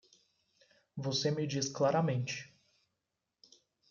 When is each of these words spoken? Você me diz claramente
Você 0.97 1.29
me 1.29 1.45
diz 1.45 1.69
claramente 1.69 2.51